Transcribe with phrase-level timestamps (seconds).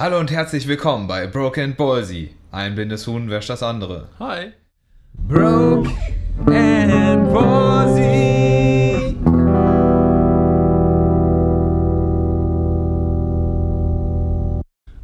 [0.00, 2.30] Hallo und herzlich willkommen bei Broken Ballsy.
[2.52, 4.06] Ein blindes Huhn wäscht das andere.
[4.20, 4.52] Hi.
[5.26, 5.90] Broke
[6.46, 9.16] and Ballsy.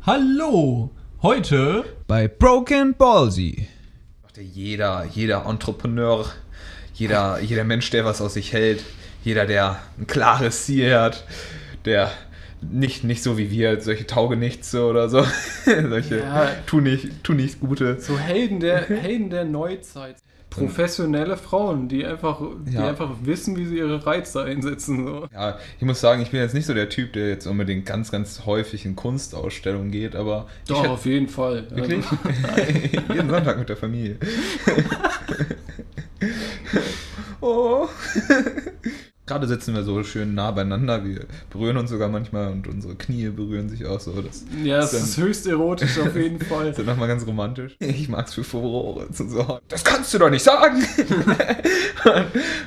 [0.03, 0.91] Hallo.
[1.23, 3.67] Heute Bei Broken Ballsy.
[4.37, 6.25] Jeder, jeder Entrepreneur,
[6.95, 8.85] jeder, jeder Mensch, der was aus sich hält,
[9.25, 11.25] jeder, der ein klares Ziel hat,
[11.85, 12.13] der
[12.63, 15.25] nicht, nicht so wie wir, solche Taugenichts oder so,
[15.65, 16.51] solche Ja.
[16.67, 18.01] tu, nicht, tu nichts Gute.
[18.01, 20.17] so Helden der Helden der Neuzeit.
[20.51, 22.87] Professionelle Frauen, die einfach, die Ja.
[22.89, 25.05] einfach wissen, wie sie ihre Reize einsetzen.
[25.05, 25.27] So.
[25.33, 28.13] Ja, ich muss sagen, ich bin jetzt nicht so der Typ, der jetzt unbedingt ganz,
[28.13, 31.67] ganz häufig in Kunstausstellungen geht, aber Doch, hätte- auf jeden Fall.
[31.71, 32.05] Wirklich?
[32.07, 32.73] Also,
[33.15, 34.17] Jeden Sonntag mit der Familie.
[37.41, 37.89] oh.
[39.27, 41.03] Gerade sitzen wir so schön nah beieinander.
[41.03, 44.13] Wir berühren uns sogar manchmal und unsere Knie berühren sich auch so.
[44.21, 46.69] Das ja, es dann- ist höchst erotisch auf jeden Fall.
[46.69, 47.75] ist dann nochmal ganz romantisch.
[47.79, 49.65] Ich mag's für Furore zu sorgen.
[49.69, 50.85] Das kannst du doch nicht sagen!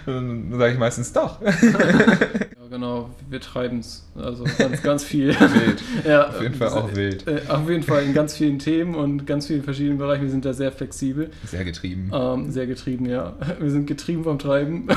[0.07, 1.39] Dann sage ich meistens doch.
[2.77, 4.05] Genau, wir treiben es.
[4.15, 5.29] Also ganz, ganz viel.
[5.29, 5.81] Wild.
[6.07, 7.25] ja, Auf jeden Fall auch wild.
[7.25, 10.21] Äh, auf jeden Fall in ganz vielen Themen und ganz vielen verschiedenen Bereichen.
[10.25, 11.31] Wir sind da sehr flexibel.
[11.43, 12.11] Sehr getrieben.
[12.13, 13.33] Ähm, sehr getrieben, ja.
[13.59, 14.87] Wir sind getrieben vom Treiben.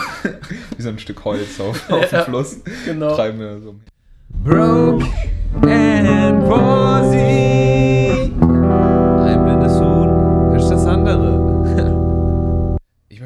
[0.76, 2.24] Wie so ein Stück Holz auf, auf dem Ja.
[2.24, 2.60] Fluss.
[2.84, 3.14] genau.
[3.16, 3.74] treiben wir so.
[4.44, 5.06] Broke
[5.62, 7.49] and Rosie.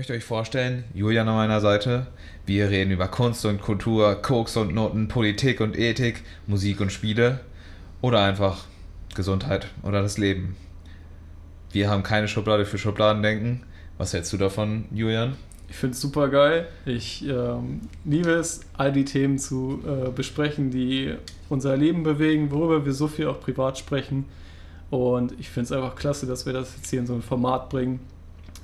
[0.05, 2.08] Möchte euch vorstellen, Julian an meiner Seite.
[2.44, 7.41] Wir reden über Kunst und Kultur, Koks und Noten, Politik und Ethik, Musik und Spiele
[8.02, 8.66] oder einfach
[9.14, 10.56] Gesundheit oder das Leben.
[11.72, 13.62] Wir haben keine Schublade für Schubladendenken.
[13.97, 15.38] Was hältst du davon, Julian?
[15.70, 16.69] Ich finde es super geil.
[16.84, 21.14] Ich ähm, liebe es, all die Themen zu äh, besprechen, die
[21.48, 24.27] unser Leben bewegen, worüber wir so viel auch privat sprechen.
[24.91, 27.70] Und ich finde es einfach klasse, dass wir das jetzt hier in so ein Format
[27.70, 28.00] bringen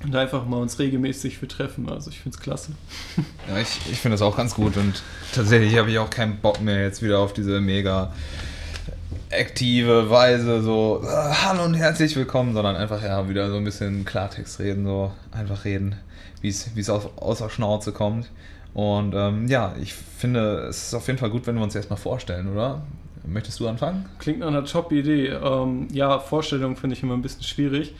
[0.03, 1.89] und einfach mal uns regelmäßig für treffen.
[1.89, 2.71] Also ich finde es klasse.
[3.49, 5.01] Ja, ich, ich finde das auch ganz gut und
[5.33, 8.13] tatsächlich habe ich auch keinen Bock mehr jetzt wieder auf diese mega
[9.31, 14.05] aktive Weise so äh, Hallo und herzlich willkommen, sondern einfach ja wieder so ein bisschen
[14.05, 15.95] Klartext reden, so einfach reden,
[16.41, 18.29] wie es wie es aus, aus der Schnauze kommt.
[18.73, 21.99] Und ähm, ja, ich finde, es ist auf jeden Fall gut, wenn wir uns erstmal
[21.99, 22.81] vorstellen, oder?
[23.25, 24.05] Möchtest du anfangen?
[24.19, 25.27] Klingt nach einer Top-Idee.
[25.27, 27.93] Ähm, ja, Vorstellung finde ich immer ein bisschen schwierig.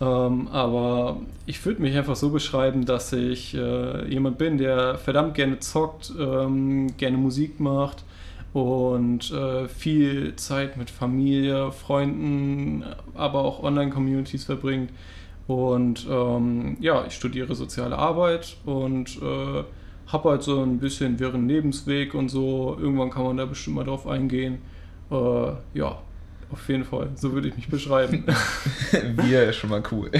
[0.00, 5.34] Ähm, aber ich würde mich einfach so beschreiben, dass ich äh, jemand bin, der verdammt
[5.34, 8.04] gerne zockt, ähm, gerne Musik macht
[8.52, 14.90] und äh, viel Zeit mit Familie, Freunden, aber auch Online-Communities verbringt.
[15.48, 19.64] Und ähm, ja, ich studiere soziale Arbeit und äh,
[20.06, 22.76] habe halt so ein bisschen wirren Lebensweg und so.
[22.78, 24.58] Irgendwann kann man da bestimmt mal drauf eingehen.
[25.10, 25.98] Äh, ja,
[26.50, 27.10] auf jeden Fall.
[27.14, 28.24] So würde ich mich beschreiben.
[29.16, 30.10] Wir ist schon mal cool.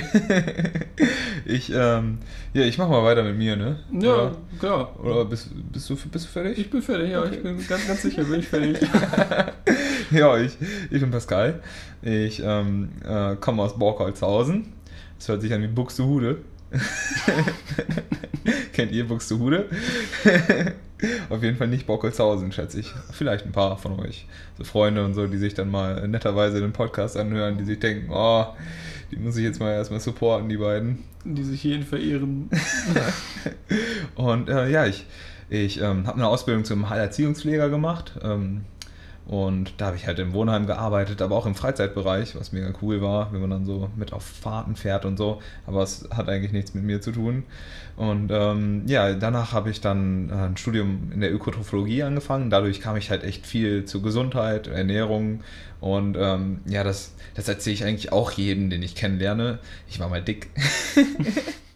[1.45, 2.19] ich, ähm,
[2.53, 3.79] ja, ich mach mal weiter mit mir, ne?
[3.93, 5.01] ja, Oder, klar.
[5.01, 6.59] oder bist, bist, du, bist du fertig?
[6.59, 8.79] Ich bin fertig, ja, ich bin ganz, ganz sicher, bin ich fertig.
[10.11, 10.57] ja, ich,
[10.91, 11.63] ich bin Pascal.
[12.03, 14.73] Ich ähm, äh, komme aus Borkholzhausen.
[15.19, 16.39] Das hört sich an wie Buxtehude.
[18.79, 19.69] Kennt ihr Buxtehude?
[21.31, 22.95] Auf jeden Fall nicht Borkholzhausen, schätze ich.
[23.11, 24.29] Vielleicht ein paar von euch.
[24.57, 28.13] So Freunde und so, die sich dann mal netterweise den Podcast anhören, die sich denken,
[28.13, 28.47] oh,
[29.11, 31.03] die muss ich jetzt mal erstmal supporten, die beiden.
[31.25, 32.51] Die sich jeden verehren.
[34.15, 35.07] Und äh, ja, ich,
[35.51, 38.13] ich ähm, habe eine Ausbildung zum Heilerziehungspfleger gemacht.
[38.23, 38.61] Ähm,
[39.29, 43.03] und da habe ich halt im Wohnheim gearbeitet, aber auch im Freizeitbereich, was mega cool
[43.03, 45.43] war, wenn man dann so mit auf Fahrten fährt und so.
[45.67, 47.43] Aber es hat eigentlich nichts mit mir zu tun.
[47.97, 52.49] Und ähm, ja, danach habe ich dann ein Studium in der Ökotrophologie angefangen.
[52.49, 55.41] Dadurch kam ich halt echt viel zu Gesundheit, Ernährung.
[55.81, 59.59] Und ähm, ja, das, das erzähle ich eigentlich auch jedem, den ich kennenlerne.
[59.91, 60.49] Ich war mal dick.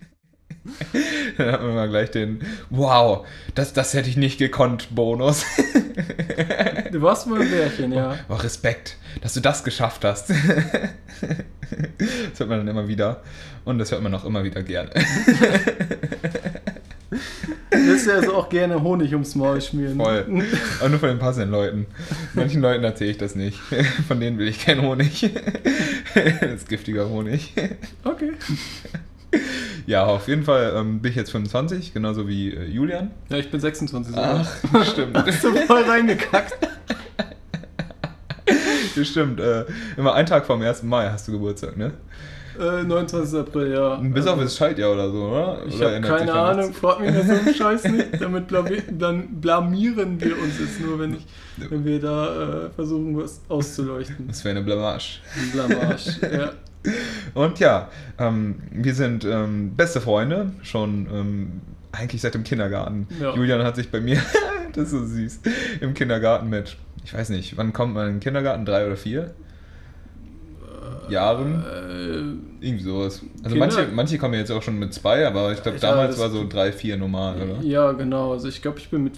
[1.39, 2.41] Dann hat man mal gleich den
[2.71, 5.45] Wow, das, das hätte ich nicht gekonnt, Bonus.
[6.93, 8.19] Du warst mal ein Bärchen, ja.
[8.29, 10.31] Oh, Respekt, dass du das geschafft hast.
[10.31, 10.39] das
[12.39, 13.23] hört man dann immer wieder.
[13.65, 14.91] Und das hört man auch immer wieder gerne.
[17.71, 19.97] Du willst ja also auch gerne Honig ums Maul schmieren.
[19.97, 20.45] Voll.
[20.81, 21.87] Aber nur von den passenden Leuten.
[22.35, 23.59] Manchen Leuten erzähle ich das nicht.
[24.09, 25.31] Von denen will ich keinen Honig.
[26.15, 27.55] Das ist giftiger Honig.
[28.05, 28.33] Okay.
[29.87, 33.11] Ja, auf jeden Fall ähm, bin ich jetzt 25, genauso wie äh, Julian.
[33.29, 34.47] Ja, ich bin 26 sogar.
[34.73, 35.17] Ach, stimmt.
[35.17, 36.57] Hast du voll reingekackt.
[39.03, 39.41] Stimmt.
[39.41, 39.65] Äh,
[39.97, 40.83] immer einen Tag vom 1.
[40.83, 41.93] Mai hast du Geburtstag, ne?
[42.59, 43.39] Äh, 29.
[43.39, 43.97] April, ja.
[43.97, 45.63] Bis also, auf das Schaltjahr oder so, oder?
[45.67, 48.21] Ich habe keine Ahnung, frag mich das so einen Scheiß nicht.
[48.21, 51.27] Damit blamieren, blamieren wir uns jetzt nur, wenn, ich,
[51.71, 54.29] wenn wir da äh, versuchen, was auszuleuchten.
[54.29, 55.21] Das wäre eine Blamage.
[55.37, 56.53] Ein Blamage, ja.
[57.35, 57.89] Und ja,
[58.19, 61.61] ähm, wir sind ähm, beste Freunde, schon ähm,
[61.93, 63.07] eigentlich seit dem Kindergarten.
[63.21, 63.35] Ja.
[63.35, 64.21] Julian hat sich bei mir,
[64.73, 65.41] das ist so süß,
[65.81, 68.65] im Kindergarten mit, ich weiß nicht, wann kommt man in den Kindergarten?
[68.65, 69.35] Drei oder vier?
[71.09, 71.65] Jahren?
[72.61, 73.23] Äh, Irgendwie sowas.
[73.43, 76.47] Also manche, manche kommen jetzt auch schon mit zwei, aber ich glaube, damals war so
[76.49, 77.63] drei, vier normal, oder?
[77.63, 78.33] Ja, genau.
[78.33, 79.15] Also ich glaube, ich bin mit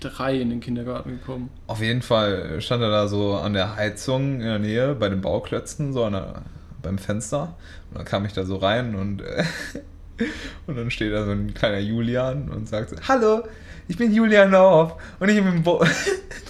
[0.00, 1.50] drei in den Kindergarten gekommen.
[1.66, 5.20] Auf jeden Fall stand er da so an der Heizung in der Nähe bei den
[5.20, 6.42] Bauklötzen, so der,
[6.82, 7.56] beim Fenster.
[7.90, 9.22] Und dann kam ich da so rein und,
[10.66, 13.42] und dann steht da so ein kleiner Julian und sagt Hallo,
[13.88, 15.84] ich bin Julian Lauf und ich bin im Bo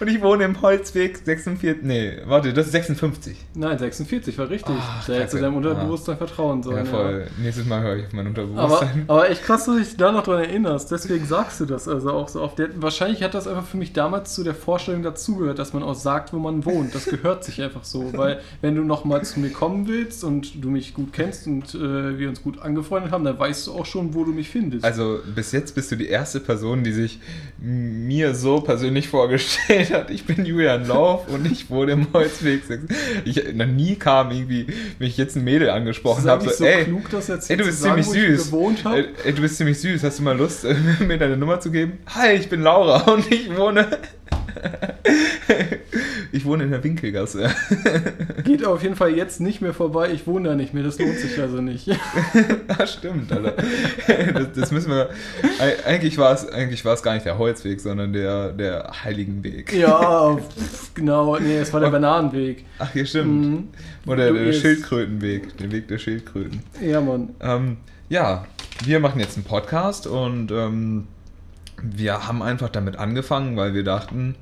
[0.00, 1.82] Und ich wohne im Holzweg 46.
[1.82, 3.36] Nee, warte, das ist 56.
[3.54, 4.74] Nein, 46 war richtig.
[4.78, 6.18] Ach, da hättest du deinem Unterbewusstsein ah.
[6.18, 6.84] vertrauen sollen.
[6.86, 7.26] Ja, voll.
[7.26, 7.42] Ja.
[7.42, 9.04] Nächstes Mal höre ich auf mein Unterbewusstsein.
[9.06, 10.90] Aber, aber echt krass, dass du dich da noch dran erinnerst.
[10.90, 12.60] Deswegen sagst du das also auch so oft.
[12.76, 16.32] Wahrscheinlich hat das einfach für mich damals zu der Vorstellung dazugehört, dass man auch sagt,
[16.32, 16.94] wo man wohnt.
[16.94, 18.12] Das gehört sich einfach so.
[18.16, 22.18] Weil, wenn du nochmal zu mir kommen willst und du mich gut kennst und äh,
[22.18, 24.84] wir uns gut angefreundet haben, dann weißt du auch schon, wo du mich findest.
[24.84, 27.20] Also, bis jetzt bist du die erste Person, die sich
[27.58, 32.62] mir so persönlich vorgestellt erzählt hat, ich bin Julian Lauf und ich wohne im Holzweg.
[33.24, 34.66] Ich, noch nie kam irgendwie,
[34.98, 37.80] wenn ich jetzt ein Mädel angesprochen habe, so, so ey, klug, das ey, du bist
[37.80, 38.52] sagen, ziemlich süß.
[38.84, 40.02] Ey, ey, du bist ziemlich süß.
[40.02, 40.64] Hast du mal Lust,
[41.00, 41.98] mir deine Nummer zu geben?
[42.14, 43.86] Hi, ich bin Laura und ich wohne
[46.32, 47.50] ich wohne in der Winkelgasse.
[48.44, 50.10] Geht auf jeden Fall jetzt nicht mehr vorbei.
[50.12, 50.82] Ich wohne da nicht mehr.
[50.82, 51.88] Das lohnt sich also nicht.
[52.68, 53.54] ah, stimmt, Alter.
[54.34, 55.10] Das, das, müssen wir.
[55.86, 59.72] Eigentlich war es eigentlich war es gar nicht der Holzweg, sondern der, der Heiligenweg.
[59.72, 60.38] Ja,
[60.94, 61.38] genau.
[61.38, 62.64] Nee, es war der Bananenweg.
[62.78, 63.46] Ach, hier stimmt.
[63.46, 63.68] Mhm.
[64.06, 65.56] Oder du der Schildkrötenweg.
[65.58, 66.62] Der Weg der Schildkröten.
[66.80, 67.30] Ja, Mann.
[67.40, 67.76] Ähm,
[68.08, 68.46] ja,
[68.84, 70.50] wir machen jetzt einen Podcast und.
[70.50, 71.06] Ähm,
[71.82, 74.34] wir haben einfach damit angefangen, weil wir dachten,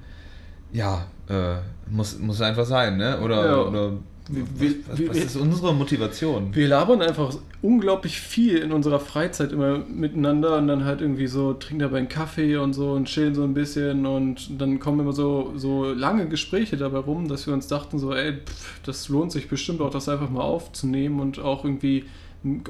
[0.72, 1.56] ja, äh,
[1.90, 3.20] muss, muss einfach sein, ne?
[3.20, 3.62] Oder, ja.
[3.62, 3.92] oder
[4.28, 4.44] wir,
[4.88, 6.54] was, was, was, ist unsere Motivation?
[6.54, 11.54] Wir labern einfach unglaublich viel in unserer Freizeit immer miteinander und dann halt irgendwie so
[11.54, 15.12] trinken dabei einen Kaffee und so und chillen so ein bisschen und dann kommen immer
[15.12, 19.32] so, so lange Gespräche dabei rum, dass wir uns dachten so, ey, pff, das lohnt
[19.32, 22.04] sich bestimmt auch, das einfach mal aufzunehmen und auch irgendwie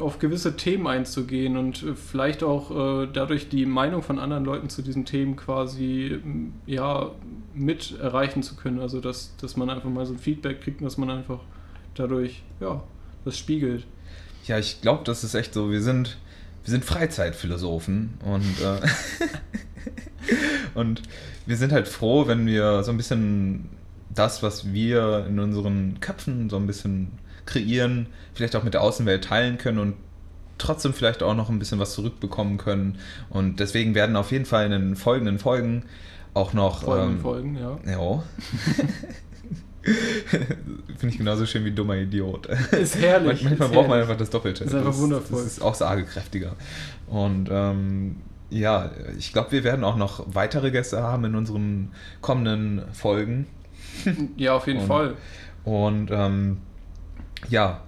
[0.00, 4.70] auf gewisse Themen einzugehen und äh, vielleicht auch äh, dadurch die Meinung von anderen Leuten
[4.70, 6.18] zu diesen Themen quasi
[6.66, 7.10] ja
[7.54, 8.80] mit erreichen zu können.
[8.80, 11.40] Also dass, dass man einfach mal so ein Feedback kriegt und dass man einfach
[11.94, 12.82] dadurch ja
[13.24, 13.84] das spiegelt.
[14.46, 15.70] Ja, ich glaube, das ist echt so.
[15.70, 16.16] Wir sind
[16.64, 18.80] wir sind Freizeitphilosophen und äh,
[20.74, 21.02] und
[21.46, 23.68] wir sind halt froh, wenn wir so ein bisschen
[24.14, 27.12] das, was wir in unseren Köpfen so ein bisschen
[27.48, 29.94] kreieren, vielleicht auch mit der Außenwelt teilen können und
[30.58, 32.98] trotzdem vielleicht auch noch ein bisschen was zurückbekommen können.
[33.30, 35.84] Und deswegen werden auf jeden Fall in den folgenden Folgen
[36.34, 36.82] auch noch.
[36.82, 37.78] Folgen, ähm, Folgen, ja.
[37.86, 38.22] Ja.
[40.98, 42.46] Finde ich genauso schön wie dummer Idiot.
[42.46, 43.42] Ist herrlich.
[43.42, 43.88] Manchmal ist braucht herrlich.
[43.88, 44.64] man einfach das Doppelte.
[44.64, 45.42] Ist einfach das, wundervoll.
[45.42, 46.56] Das ist auch sagekräftiger.
[47.06, 48.16] Und ähm,
[48.50, 53.46] ja, ich glaube, wir werden auch noch weitere Gäste haben in unseren kommenden Folgen.
[54.36, 55.14] Ja, auf jeden und, Fall.
[55.64, 56.58] Und ähm,
[57.48, 57.80] ja,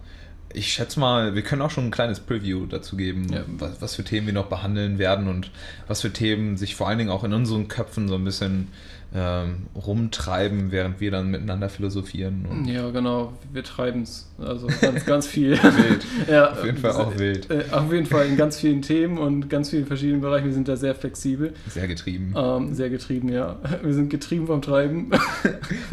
[0.52, 3.42] ich schätze mal, wir können auch schon ein kleines Preview dazu geben, ja.
[3.46, 5.50] was, was, für Themen wir noch behandeln werden und
[5.86, 8.68] was für Themen sich vor allen Dingen auch in unseren Köpfen so ein bisschen
[9.14, 12.64] ähm, rumtreiben, während wir dann miteinander philosophieren.
[12.66, 14.28] ja, genau, wir treiben es.
[14.38, 15.52] Also ganz, ganz viel.
[15.52, 16.06] wild.
[16.30, 17.50] ja, auf jeden Fall auch wild.
[17.50, 20.46] Äh, auf jeden Fall in ganz vielen Themen und ganz vielen verschiedenen Bereichen.
[20.46, 21.52] Wir sind da sehr flexibel.
[21.68, 22.34] Sehr getrieben.
[22.36, 23.56] Ähm, sehr getrieben, ja.
[23.82, 25.10] Wir sind getrieben vom Treiben.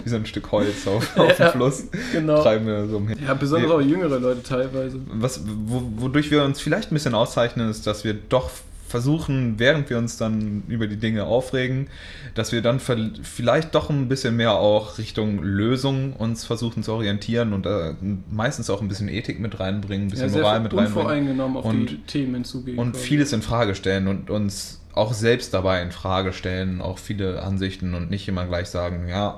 [0.03, 1.87] Wie so ein Stück Holz auf, auf dem Fluss.
[2.11, 2.41] Genau.
[2.41, 3.15] Treiben wir so umher.
[3.25, 3.75] Ja, besonders nee.
[3.75, 4.99] auch jüngere Leute teilweise.
[5.07, 8.49] Was, wodurch wir uns vielleicht ein bisschen auszeichnen, ist, dass wir doch
[8.87, 11.87] versuchen, während wir uns dann über die Dinge aufregen,
[12.35, 17.53] dass wir dann vielleicht doch ein bisschen mehr auch Richtung Lösung uns versuchen zu orientieren
[17.53, 17.95] und da
[18.31, 21.41] meistens auch ein bisschen Ethik mit reinbringen, ein bisschen ja, Moral mit reinbringen.
[21.41, 22.79] Auf und, die Themen hinzugehen.
[22.79, 27.43] Und vieles in Frage stellen und uns auch selbst dabei in Frage stellen, auch viele
[27.43, 29.37] Ansichten und nicht immer gleich sagen, ja,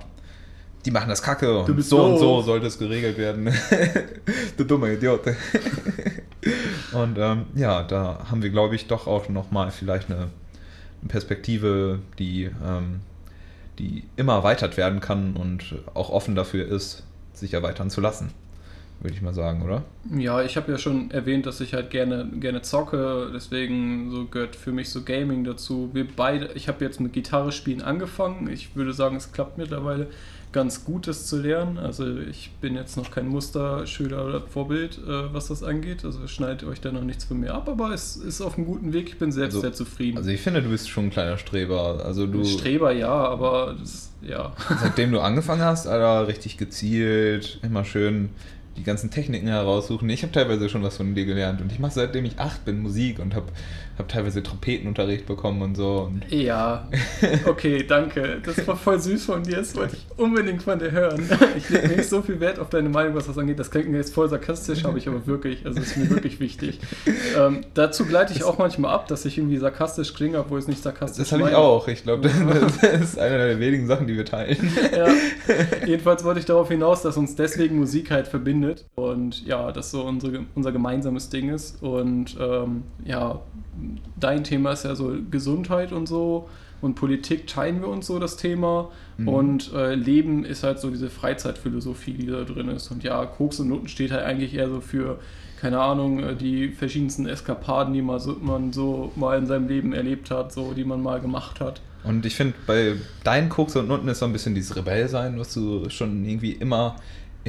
[0.86, 2.12] die machen das kacke und so doof.
[2.12, 3.54] und so sollte es geregelt werden.
[4.58, 5.22] du dummer Idiot.
[6.94, 10.30] und ähm, ja, da haben wir, glaube ich, doch auch nochmal vielleicht eine
[11.08, 13.02] Perspektive, die, ähm,
[13.78, 18.32] die immer erweitert werden kann und auch offen dafür ist, sich erweitern zu lassen
[19.02, 19.84] würde ich mal sagen, oder?
[20.18, 24.56] Ja, ich habe ja schon erwähnt, dass ich halt gerne, gerne zocke, deswegen so gehört
[24.56, 25.90] für mich so Gaming dazu.
[25.94, 28.50] Wir beide, ich habe jetzt mit Gitarre spielen angefangen.
[28.50, 30.08] Ich würde sagen, es klappt mittlerweile
[30.52, 31.78] ganz gut, das zu lernen.
[31.78, 36.04] Also ich bin jetzt noch kein Musterschüler oder Vorbild, äh, was das angeht.
[36.04, 38.92] Also schneidet euch da noch nichts von mir ab, aber es ist auf einem guten
[38.92, 39.10] Weg.
[39.10, 40.18] Ich bin selbst Also- sehr zufrieden.
[40.18, 42.04] Also ich finde, du bist schon ein kleiner Streber.
[42.04, 44.54] Also du, Streber ja, aber das, ja.
[44.82, 48.30] seitdem du angefangen hast, Alter, richtig gezielt, immer schön
[48.80, 50.10] die ganzen Techniken heraussuchen.
[50.10, 52.80] Ich habe teilweise schon was von dir gelernt und ich mache seitdem ich acht bin
[52.80, 53.48] Musik und habe
[54.00, 56.10] hab teilweise Trompetenunterricht bekommen und so.
[56.10, 56.88] Und Ja,
[57.46, 58.40] okay, danke.
[58.44, 59.58] Das war voll süß von dir.
[59.58, 61.30] Das wollte ich unbedingt von dir hören.
[61.58, 63.60] Ich lege nicht so viel Wert auf deine Meinung, was das angeht.
[63.60, 65.66] Das klingt mir jetzt voll sarkastisch, habe ich aber wirklich.
[65.66, 66.80] Also ist mir wirklich wichtig.
[67.38, 70.82] Ähm, dazu gleite ich auch manchmal ab, dass ich irgendwie sarkastisch klinge, obwohl es nicht
[70.82, 71.88] sarkastisch das habe ich auch.
[71.90, 72.30] Ich glaube,
[72.82, 74.72] das, ist eine der wenigen Sachen, die wir teilen.
[74.96, 75.08] Ja.
[75.86, 80.04] Jedenfalls wollte ich darauf hinaus, dass uns deswegen Musik halt verbindet und ja, das so
[80.04, 81.84] unsere, unser gemeinsames Ding ist.
[81.84, 83.42] Und ähm, ja,
[84.20, 86.50] dein Thema ist ja so Gesundheit und so
[86.82, 88.90] und Politik teilen wir uns so das Thema.
[89.18, 89.28] Mhm.
[89.28, 92.90] Und äh, Leben ist halt so diese Freizeitphilosophie, die da drin ist.
[92.92, 95.20] Und ja, Koks und Noten steht halt eigentlich eher so für,
[95.60, 99.94] keine Ahnung, äh, die verschiedensten Eskapaden, die man so, man so mal in seinem Leben
[99.94, 101.82] erlebt hat, so die man mal gemacht hat.
[102.06, 102.96] Und ich finde, bei
[103.26, 106.96] deinen Koks und Nutten ist so ein bisschen dieses Rebellsein, was du schon irgendwie immer,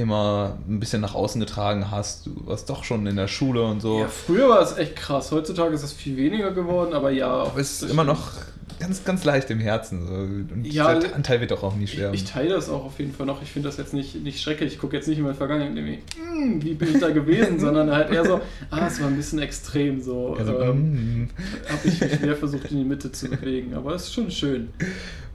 [0.01, 2.25] immer ein bisschen nach außen getragen hast.
[2.25, 3.99] Du warst doch schon in der Schule und so.
[3.99, 5.31] Ja, früher war es echt krass.
[5.31, 7.27] Heutzutage ist es viel weniger geworden, aber ja.
[7.31, 8.31] Aber es ist immer noch
[8.79, 10.07] ganz, ganz leicht im Herzen.
[10.07, 10.13] So.
[10.13, 12.15] Und Ja, dieser Anteil wird doch auch nie Ich, sterben.
[12.15, 13.41] ich teile das auch auf jeden Fall noch.
[13.43, 14.73] Ich finde das jetzt nicht, nicht schrecklich.
[14.73, 15.97] Ich gucke jetzt nicht in meine Vergangenheit und denke mir,
[16.31, 18.41] "Hm, wie bin ich da gewesen, sondern halt eher so,
[18.71, 20.35] ah, es war ein bisschen extrem so.
[20.37, 21.29] also, ähm, mm.
[21.69, 24.69] Habe ich mich mehr versucht in die Mitte zu bewegen, aber es ist schon schön.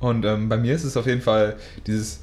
[0.00, 1.56] Und ähm, bei mir ist es auf jeden Fall
[1.86, 2.20] dieses,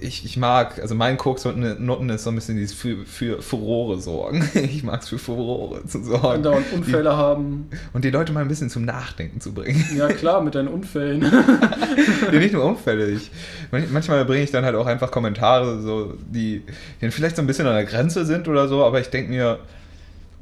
[0.00, 3.42] ich, ich mag, also mein Koks und Nutten ist so ein bisschen dieses für, für
[3.42, 4.48] Furore sorgen.
[4.54, 6.26] Ich mag es für Furore zu sorgen.
[6.26, 7.68] Andauernd Unfälle haben.
[7.72, 9.84] Die, und die Leute mal ein bisschen zum Nachdenken zu bringen.
[9.96, 11.22] Ja klar, mit deinen Unfällen.
[12.32, 13.10] ja, nicht nur Unfälle.
[13.10, 13.30] Ich,
[13.72, 16.62] manch- manchmal bringe ich dann halt auch einfach Kommentare, so, die, die
[17.00, 19.58] dann vielleicht so ein bisschen an der Grenze sind oder so, aber ich denke mir,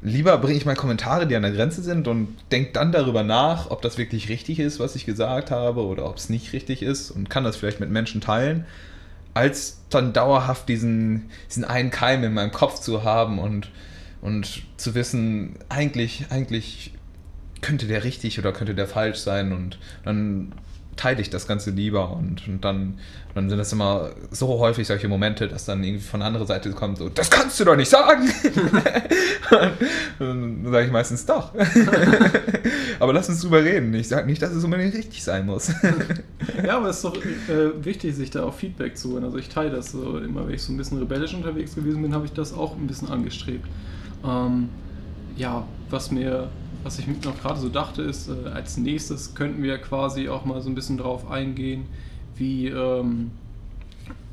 [0.01, 3.71] lieber bringe ich mal Kommentare, die an der Grenze sind und denke dann darüber nach,
[3.71, 7.09] ob das wirklich richtig ist, was ich gesagt habe oder ob es nicht richtig ist
[7.11, 8.65] und kann das vielleicht mit Menschen teilen,
[9.33, 13.71] als dann dauerhaft diesen, diesen einen Keim in meinem Kopf zu haben und,
[14.21, 16.93] und zu wissen, eigentlich, eigentlich
[17.61, 20.53] könnte der richtig oder könnte der falsch sein und dann
[20.95, 22.99] teile ich das Ganze lieber und, und dann,
[23.35, 26.71] dann sind das immer so häufig solche Momente, dass dann irgendwie von der anderen Seite
[26.71, 28.29] kommt so, das kannst du doch nicht sagen!
[30.19, 31.53] dann sage ich meistens doch.
[32.99, 33.93] aber lass uns drüber reden.
[33.93, 35.71] Ich sage nicht, dass es unbedingt richtig sein muss.
[36.63, 39.23] Ja, aber es ist doch äh, wichtig, sich da auch Feedback zu holen.
[39.23, 42.13] Also ich teile das so, immer wenn ich so ein bisschen rebellisch unterwegs gewesen bin,
[42.13, 43.65] habe ich das auch ein bisschen angestrebt.
[44.25, 44.69] Ähm,
[45.35, 46.49] ja, was mir,
[46.83, 50.61] was ich noch gerade so dachte, ist, äh, als nächstes könnten wir quasi auch mal
[50.61, 51.85] so ein bisschen drauf eingehen,
[52.35, 53.31] wie, ähm,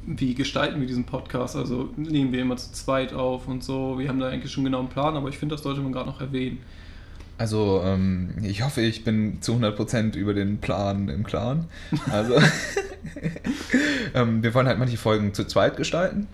[0.07, 1.57] wie gestalten wir diesen Podcast.
[1.57, 3.99] Also nehmen wir immer zu zweit auf und so.
[3.99, 6.09] Wir haben da eigentlich schon genau einen Plan, aber ich finde, das sollte man gerade
[6.09, 6.59] noch erwähnen.
[7.39, 11.69] Also, ähm, ich hoffe, ich bin zu 100% über den Plan im Klaren.
[12.11, 12.35] Also,
[14.15, 16.27] ähm, wir wollen halt manche Folgen zu zweit gestalten,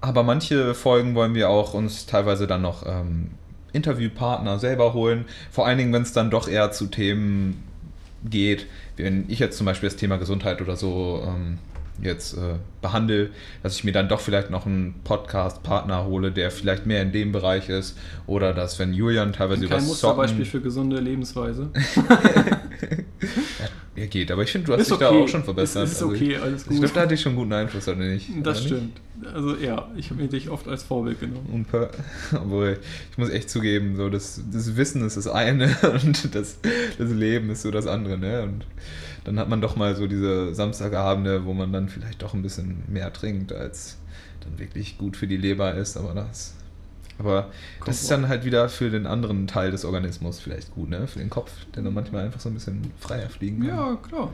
[0.00, 3.30] aber manche Folgen wollen wir auch uns teilweise dann noch ähm,
[3.72, 5.24] Interviewpartner selber holen.
[5.50, 7.62] Vor allen Dingen, wenn es dann doch eher zu Themen
[8.24, 11.58] geht, wenn ich jetzt zum Beispiel das Thema Gesundheit oder so ähm,
[12.02, 13.30] jetzt äh, behandle,
[13.62, 17.32] dass ich mir dann doch vielleicht noch einen Podcast-Partner hole, der vielleicht mehr in dem
[17.32, 17.96] Bereich ist.
[18.26, 21.70] Oder dass, wenn Julian teilweise über Kein Musterbeispiel für gesunde Lebensweise.
[24.00, 25.22] Ja, geht, aber ich finde, du hast Ist dich da okay.
[25.22, 25.84] auch schon verbessert.
[25.84, 26.78] Ist, ist Also okay, ich, alles ich gut.
[26.78, 28.28] glaube, da hatte ich schon guten Einfluss, oder nicht?
[28.42, 29.00] Das Oder stimmt.
[29.34, 31.44] Also ja, ich habe mir dich oft als Vorbild genommen.
[31.44, 31.54] Nicht?
[31.54, 31.90] Und per,
[32.42, 32.78] obwohl,
[33.10, 36.58] ich muss echt zugeben, so das, das Wissen ist das eine und das,
[36.98, 38.42] das Leben ist so das andere, ne?
[38.42, 38.64] Und
[39.24, 42.82] dann hat man doch mal so diese Samstagabende, wo man dann vielleicht doch ein bisschen
[42.88, 43.98] mehr trinkt, als
[44.40, 46.54] dann wirklich gut für die Leber ist, aber das.
[47.20, 47.50] Aber
[47.84, 51.06] das ist dann halt wieder für den anderen Teil des Organismus vielleicht gut, ne?
[51.06, 53.68] Für den Kopf, der dann manchmal einfach so ein bisschen freier fliegen kann.
[53.68, 54.30] Ja, klar.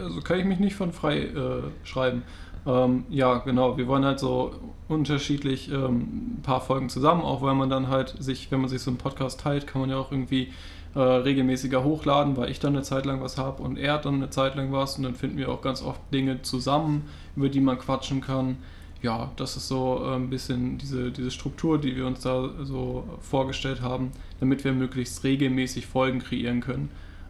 [0.00, 2.22] Also kann ich mich nicht von frei äh, schreiben.
[2.66, 3.76] Ähm, ja, genau.
[3.76, 4.54] Wir wollen halt so
[4.88, 8.80] unterschiedlich ähm, ein paar Folgen zusammen, auch weil man dann halt sich, wenn man sich
[8.80, 10.52] so einen Podcast teilt, kann man ja auch irgendwie
[10.94, 14.30] äh, regelmäßiger hochladen, weil ich dann eine Zeit lang was habe und er dann eine
[14.30, 17.78] Zeit lang was und dann finden wir auch ganz oft Dinge zusammen, über die man
[17.78, 18.58] quatschen kann.
[19.06, 23.04] Ja, das ist so äh, ein bisschen diese, diese Struktur, die wir uns da so
[23.20, 24.10] vorgestellt haben,
[24.40, 26.88] damit wir möglichst regelmäßig Folgen kreieren können.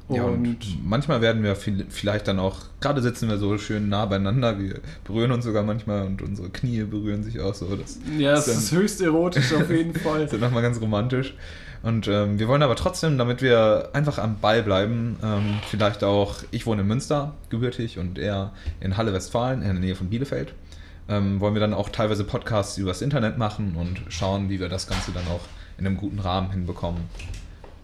[0.09, 4.59] Ja, und manchmal werden wir vielleicht dann auch, gerade sitzen wir so schön nah beieinander,
[4.59, 7.66] wir berühren uns sogar manchmal und unsere Knie berühren sich auch so.
[7.76, 10.25] Das ja, es ist höchst erotisch auf jeden Fall.
[10.25, 11.35] Das ist nochmal ganz romantisch.
[11.83, 16.37] Und ähm, wir wollen aber trotzdem, damit wir einfach am Ball bleiben, ähm, vielleicht auch,
[16.52, 20.54] ich wohne in Münster, gebürtig, und er in Halle Westfalen, in der Nähe von Bielefeld,
[21.09, 24.87] ähm, wollen wir dann auch teilweise Podcasts übers Internet machen und schauen, wie wir das
[24.87, 25.41] Ganze dann auch
[25.79, 27.03] in einem guten Rahmen hinbekommen.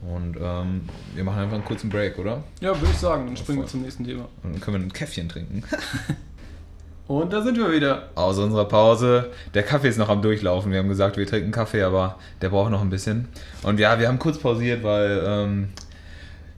[0.02, 2.42] Und ähm, wir machen einfach einen kurzen Break, oder?
[2.60, 3.26] Ja, würde ich sagen.
[3.26, 4.28] Dann springen wir zum nächsten Thema.
[4.42, 5.62] Und dann können wir ein Käffchen trinken.
[7.08, 8.08] Und da sind wir wieder.
[8.14, 9.30] Aus unserer Pause.
[9.54, 10.72] Der Kaffee ist noch am Durchlaufen.
[10.72, 13.28] Wir haben gesagt, wir trinken Kaffee, aber der braucht noch ein bisschen.
[13.62, 15.68] Und ja, wir haben kurz pausiert, weil ähm,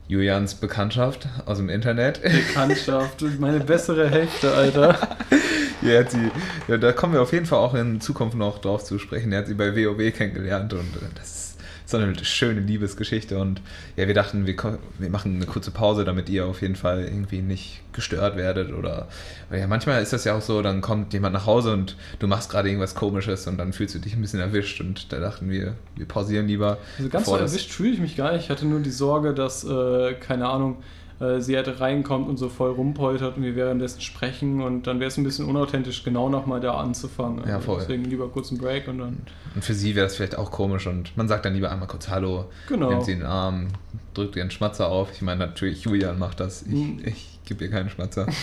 [0.07, 2.23] Julians Bekanntschaft aus dem Internet.
[2.23, 4.99] Bekanntschaft, meine bessere Hälfte, Alter.
[5.85, 6.31] ja, hat sie,
[6.69, 9.33] ja, da kommen wir auf jeden Fall auch in Zukunft noch drauf zu sprechen.
[9.33, 11.45] Er hat sie bei WoW kennengelernt und äh, das ist
[11.87, 13.39] so eine schöne Liebesgeschichte.
[13.39, 13.61] Und
[13.97, 14.57] ja, wir dachten, wir,
[14.99, 18.73] wir machen eine kurze Pause, damit ihr auf jeden Fall irgendwie nicht gestört werdet.
[18.73, 19.09] Oder
[19.53, 22.51] ja, manchmal ist das ja auch so, dann kommt jemand nach Hause und du machst
[22.51, 24.81] gerade irgendwas komisches und dann fühlst du dich ein bisschen erwischt.
[24.81, 26.79] Und da dachten wir, wir pausieren lieber.
[26.99, 28.45] Also ganz so erwischt fühle ich mich gar nicht.
[28.45, 30.79] Ich hatte nur die Sorge, dass, äh, keine Ahnung,
[31.21, 35.09] äh, sie halt reinkommt und so voll rumpoltert und wir währenddessen sprechen und dann wäre
[35.09, 37.47] es ein bisschen unauthentisch, genau nochmal da anzufangen.
[37.47, 37.79] Ja, voll.
[37.81, 39.19] Deswegen lieber kurz einen Break und dann.
[39.55, 42.09] Und für sie wäre das vielleicht auch komisch und man sagt dann lieber einmal kurz
[42.09, 42.91] Hallo, genau.
[42.91, 43.69] nimmt sie in den Arm,
[44.15, 45.13] drückt ihren Schmatzer auf.
[45.13, 46.63] Ich meine, natürlich, Julian macht das.
[46.63, 47.01] Ich, hm.
[47.05, 48.27] ich gebe ihr keinen Schmatzer.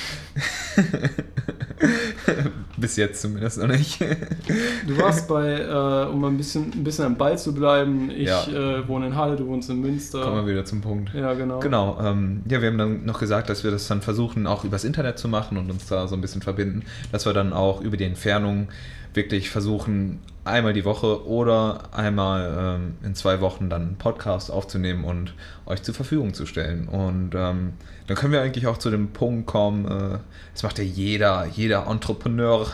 [2.82, 4.02] Bis jetzt zumindest noch nicht.
[4.88, 8.44] du warst bei, äh, um ein bisschen, ein bisschen am Ball zu bleiben, ich ja.
[8.48, 10.22] äh, wohne in Halle, du wohnst in Münster.
[10.24, 11.14] Kommen wir wieder zum Punkt.
[11.14, 11.60] Ja, genau.
[11.60, 12.00] Genau.
[12.04, 15.20] Ähm, ja, wir haben dann noch gesagt, dass wir das dann versuchen, auch übers Internet
[15.20, 18.06] zu machen und uns da so ein bisschen verbinden, dass wir dann auch über die
[18.06, 18.68] Entfernung
[19.14, 25.04] wirklich versuchen, einmal die Woche oder einmal ähm, in zwei Wochen dann einen Podcast aufzunehmen
[25.04, 25.34] und
[25.66, 26.88] euch zur Verfügung zu stellen.
[26.88, 27.74] Und ähm,
[28.08, 30.18] dann können wir eigentlich auch zu dem Punkt kommen, äh,
[30.54, 32.68] das macht ja jeder, jeder Entrepreneur,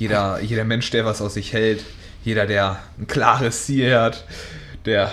[0.00, 1.84] jeder, jeder Mensch, der was aus sich hält,
[2.24, 4.24] jeder, der ein klares Ziel hat,
[4.86, 5.10] der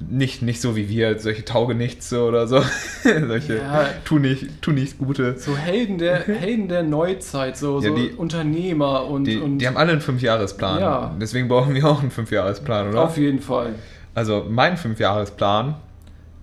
[0.00, 2.62] nicht, nicht so wie wir, solche Taugenichts oder so.
[3.02, 5.36] solche ja, tu, nicht, tu nichts Gute.
[5.38, 9.76] So Helden der, Helden der Neuzeit, so, ja, die, Unternehmer und die, und die, haben
[9.76, 10.80] alle einen Fünfjahresplan.
[10.80, 11.16] Ja.
[11.20, 13.02] Deswegen brauchen wir auch einen Fünfjahresplan, oder?
[13.02, 13.74] Auf jeden Fall.
[14.14, 15.74] Also mein Fünfjahresplan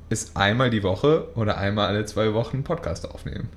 [0.10, 3.50] ist einmal die Woche oder einmal alle zwei Wochen einen Podcast aufnehmen.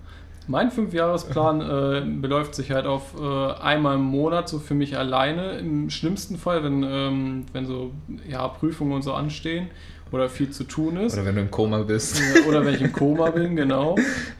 [0.49, 5.59] Mein Fünfjahresplan äh, beläuft sich halt auf äh, einmal im Monat, so für mich alleine.
[5.59, 7.93] Im schlimmsten Fall, wenn, ähm, wenn so
[8.26, 9.69] ja, Prüfungen und so anstehen
[10.11, 11.13] oder viel zu tun ist.
[11.15, 12.21] Oder wenn du im Koma bist.
[12.49, 13.97] Oder wenn ich im Koma bin, genau.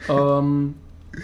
[0.09, 0.73] Ähm,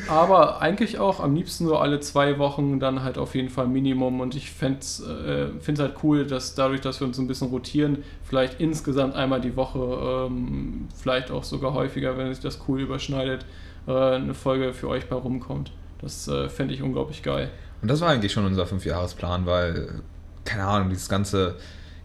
[0.08, 4.19] aber eigentlich auch am liebsten so alle zwei Wochen dann halt auf jeden Fall Minimum.
[4.19, 8.04] Und ich fände es äh, halt cool, dass dadurch, dass wir uns ein bisschen rotieren,
[8.24, 13.45] vielleicht insgesamt einmal die Woche, ähm, vielleicht auch sogar häufiger, wenn sich das cool überschneidet,
[13.88, 15.71] äh, eine Folge für euch bei rumkommt.
[16.02, 17.50] Das äh, fände ich unglaublich geil.
[17.82, 20.02] Und das war eigentlich schon unser Fünfjahresplan, weil,
[20.43, 21.56] keine Ahnung, dieses ganze,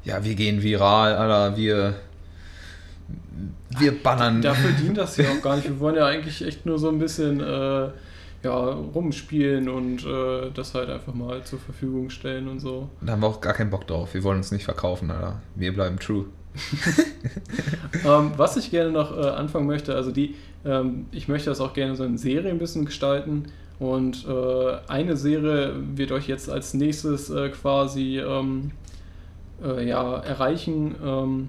[0.04, 1.94] ja, wir gehen viral, Alter, wir,
[3.78, 4.42] wir bannern.
[4.42, 5.68] Dafür dient das ja auch gar nicht.
[5.68, 7.88] Wir wollen ja eigentlich echt nur so ein bisschen äh,
[8.42, 12.88] ja, rumspielen und äh, das halt einfach mal zur Verfügung stellen und so.
[13.00, 14.14] Da haben wir auch gar keinen Bock drauf.
[14.14, 15.40] Wir wollen uns nicht verkaufen, Alter.
[15.54, 16.26] Wir bleiben true.
[18.04, 20.34] ähm, was ich gerne noch äh, anfangen möchte, also die,
[20.64, 23.44] ähm, ich möchte das auch gerne so in Serie ein bisschen gestalten.
[23.78, 28.72] Und äh, eine Serie wird euch jetzt als nächstes äh, quasi ähm,
[29.64, 31.48] äh, ja, erreichen.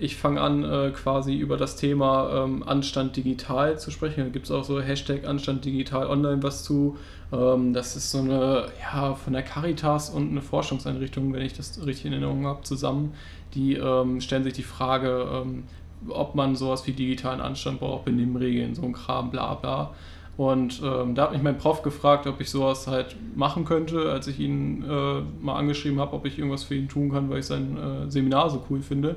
[0.00, 4.24] Ich fange an, äh, quasi über das Thema ähm, Anstand digital zu sprechen.
[4.24, 6.96] Da gibt es auch so Hashtag Anstand digital online was zu.
[7.32, 11.84] Ähm, das ist so eine, ja, von der Caritas und eine Forschungseinrichtung, wenn ich das
[11.84, 13.12] richtig in Erinnerung habe, zusammen.
[13.54, 15.64] Die ähm, stellen sich die Frage, ähm,
[16.08, 19.94] ob man sowas wie digitalen Anstand braucht, Benimmregeln, so ein Kram, bla bla.
[20.36, 24.26] Und ähm, da hat mich mein Prof gefragt, ob ich sowas halt machen könnte, als
[24.26, 27.46] ich ihn äh, mal angeschrieben habe, ob ich irgendwas für ihn tun kann, weil ich
[27.46, 29.16] sein äh, Seminar so cool finde.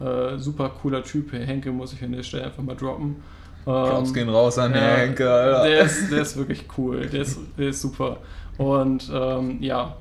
[0.00, 3.16] Äh, super cooler Typ, Herr Henke, muss ich an der Stelle einfach mal droppen.
[3.64, 5.64] Props ähm, gehen raus an Herr Henke, Alter.
[5.64, 8.18] Der ist, der ist wirklich cool, der ist, der ist super.
[8.56, 9.96] Und ähm, ja,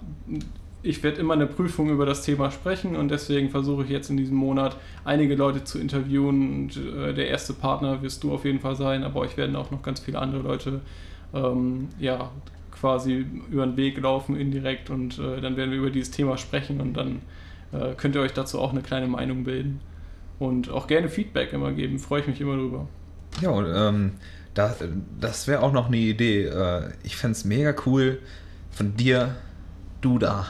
[0.83, 4.17] ich werde immer eine Prüfung über das Thema sprechen und deswegen versuche ich jetzt in
[4.17, 6.63] diesem Monat einige Leute zu interviewen.
[6.63, 9.71] Und, äh, der erste Partner wirst du auf jeden Fall sein, aber euch werden auch
[9.71, 10.81] noch ganz viele andere Leute
[11.33, 12.31] ähm, ja,
[12.71, 16.79] quasi über den Weg laufen indirekt und äh, dann werden wir über dieses Thema sprechen
[16.79, 17.21] und dann
[17.71, 19.81] äh, könnt ihr euch dazu auch eine kleine Meinung bilden.
[20.39, 22.87] Und auch gerne Feedback immer geben, freue ich mich immer drüber.
[23.41, 24.11] Ja, und ähm,
[24.53, 24.75] da,
[25.19, 26.45] das wäre auch noch eine Idee.
[26.45, 28.19] Äh, ich fände es mega cool
[28.71, 29.35] von dir,
[30.01, 30.47] du da,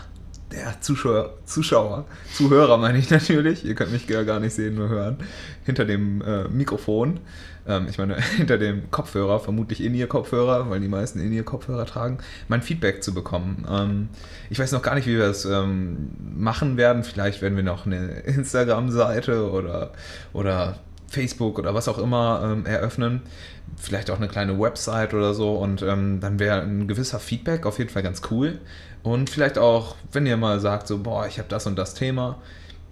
[0.52, 5.18] der Zuschauer, Zuschauer, Zuhörer meine ich natürlich, ihr könnt mich gar nicht sehen, nur hören,
[5.66, 7.20] hinter dem äh, Mikrofon,
[7.68, 11.44] ähm, ich meine hinter dem Kopfhörer, vermutlich in ihr Kopfhörer, weil die meisten in ihr
[11.44, 13.66] Kopfhörer tragen, mein Feedback zu bekommen.
[13.70, 14.10] Ähm,
[14.50, 17.04] ich weiß noch gar nicht, wie wir das ähm, machen werden.
[17.04, 19.92] Vielleicht werden wir noch eine Instagram-Seite oder,
[20.34, 20.80] oder
[21.10, 23.22] Facebook oder was auch immer ähm, eröffnen.
[23.75, 25.56] Vielleicht auch eine kleine Website oder so.
[25.56, 28.60] Und ähm, dann wäre ein gewisser Feedback auf jeden Fall ganz cool.
[29.03, 32.38] Und vielleicht auch, wenn ihr mal sagt, so, boah, ich habe das und das Thema,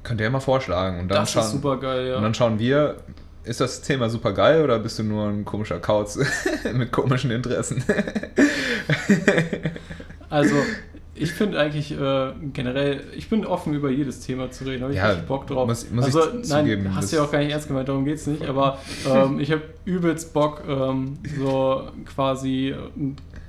[0.03, 0.99] könnt ihr ja mal vorschlagen.
[0.99, 2.17] Und dann Das schauen, ist super geil, ja.
[2.17, 2.97] Und dann schauen wir,
[3.43, 6.19] ist das Thema super geil oder bist du nur ein komischer Kauz
[6.73, 7.83] mit komischen Interessen?
[10.29, 10.55] Also,
[11.15, 14.97] ich finde eigentlich äh, generell, ich bin offen über jedes Thema zu reden, habe ich
[14.97, 15.67] Ja, richtig Bock drauf.
[15.67, 18.15] muss- muss also, nein, zugeben, hast du ja auch gar nicht ernst gemeint, darum geht
[18.15, 18.77] es nicht, aber
[19.09, 22.75] ähm, ich habe übelst Bock, ähm, so quasi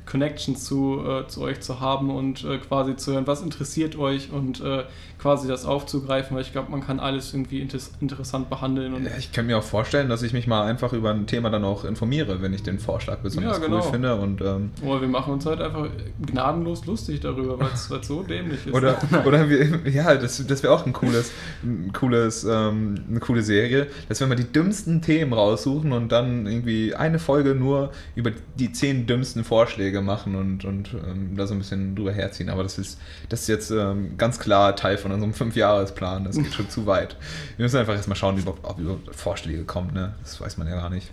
[0.06, 4.30] Connections zu, äh, zu euch zu haben und äh, quasi zu hören, was interessiert euch
[4.30, 4.84] und äh,
[5.18, 9.32] quasi das aufzugreifen, weil ich glaube, man kann alles irgendwie inter interessant behandeln und Ich
[9.32, 12.40] kann mir auch vorstellen, dass ich mich mal einfach über ein Thema dann auch informiere,
[12.42, 13.78] wenn ich den Vorschlag besonders Ja, genau.
[13.78, 14.14] cool finde.
[14.14, 15.88] Und, ähm, oh, wir machen uns halt einfach
[16.24, 18.72] gnadenlos lustig darüber, weil es so dämlich ist.
[18.74, 21.32] oder oder wir, ja, das, das wäre auch ein cooles,
[21.64, 26.46] ein cooles, ähm, eine coole Serie, dass wir mal die dümmsten Themen raussuchen und dann
[26.46, 31.54] irgendwie eine Folge nur über die zehn dümmsten Vorschläge machen und, und ähm, da so
[31.54, 32.48] ein bisschen drüber herziehen.
[32.48, 36.24] Aber das ist, das ist jetzt ähm, ganz klar Teil von unserem Fünfjahresplan.
[36.24, 37.16] Das geht schon zu weit.
[37.56, 39.92] Wir müssen einfach erstmal schauen, wie ob überhaupt Vorschläge kommen.
[39.92, 40.14] Ne?
[40.22, 41.10] Das weiß man ja gar nicht.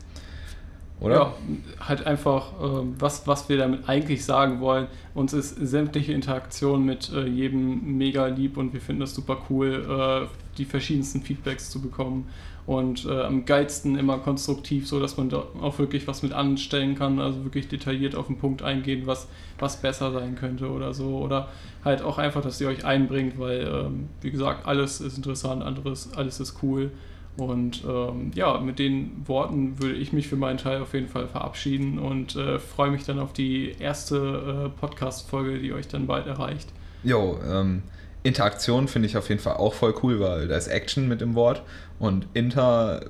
[1.04, 1.16] Oder?
[1.16, 1.34] Ja,
[1.82, 4.88] halt einfach, ähm, was, was wir damit eigentlich sagen wollen.
[5.14, 9.86] Uns ist sämtliche Interaktion mit äh, jedem mega lieb und wir finden das super cool,
[10.26, 12.30] äh, die verschiedensten Feedbacks zu bekommen.
[12.66, 16.96] Und äh, am geilsten immer konstruktiv, so dass man da auch wirklich was mit anstellen
[16.96, 19.28] kann, also wirklich detailliert auf den Punkt eingehen, was,
[19.60, 21.18] was besser sein könnte oder so.
[21.18, 21.50] Oder
[21.84, 26.14] halt auch einfach, dass ihr euch einbringt, weil, ähm, wie gesagt, alles ist interessant, anderes,
[26.16, 26.92] alles ist cool.
[27.36, 31.28] Und ähm, ja, mit den Worten würde ich mich für meinen Teil auf jeden Fall
[31.28, 36.28] verabschieden und äh, freue mich dann auf die erste äh, Podcast-Folge, die euch dann bald
[36.28, 36.70] erreicht.
[37.04, 37.82] Jo, ähm,
[38.24, 41.36] Interaktion finde ich auf jeden Fall auch voll cool, weil da ist Action mit im
[41.36, 41.62] Wort
[42.00, 43.06] und Inter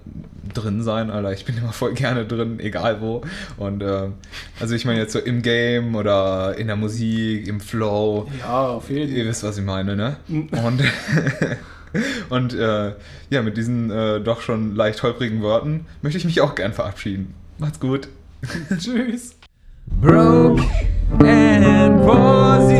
[0.53, 3.21] drin sein, Alter, ich bin immer voll gerne drin, egal wo.
[3.57, 4.09] Und äh,
[4.59, 8.89] also ich meine jetzt so im Game oder in der Musik, im Flow, Ja, auf
[8.89, 10.17] jeden ihr wisst, was ich meine, ne?
[10.27, 10.49] Mhm.
[10.49, 10.81] Und,
[12.29, 12.93] und äh,
[13.29, 17.33] ja, mit diesen äh, doch schon leicht holprigen Worten möchte ich mich auch gern verabschieden.
[17.59, 18.09] Macht's gut.
[18.77, 19.35] Tschüss.
[20.01, 20.63] Broke
[21.19, 22.71] and was